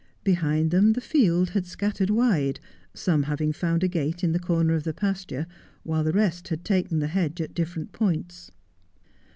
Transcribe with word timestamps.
Behind 0.23 0.71
them 0.71 0.93
the 0.93 0.99
field 0.99 1.51
had 1.51 1.67
scattered 1.67 2.09
wide, 2.09 2.59
some 2.91 3.21
having 3.21 3.53
found 3.53 3.83
a 3.83 3.87
gate 3.87 4.23
in 4.23 4.31
the 4.31 4.39
corner 4.39 4.73
of 4.73 4.81
the 4.83 4.95
pasture, 4.95 5.45
while 5.83 6.03
the 6.03 6.11
rest 6.11 6.47
had 6.47 6.65
taken 6.65 6.97
the 6.97 7.05
hedge 7.07 7.39
at 7.39 7.53
different 7.53 7.91
points. 7.91 8.49